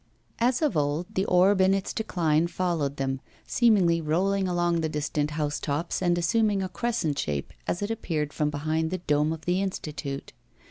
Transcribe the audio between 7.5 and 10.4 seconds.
as it appeared from behind the dome of the Institute.